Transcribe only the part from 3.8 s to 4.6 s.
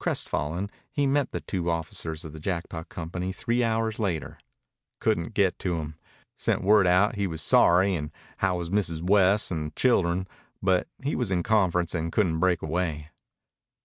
later.